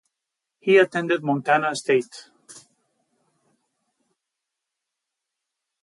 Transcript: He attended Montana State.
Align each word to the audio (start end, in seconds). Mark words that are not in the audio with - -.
He 0.59 0.79
attended 0.79 1.23
Montana 1.23 1.75
State. 1.75 2.25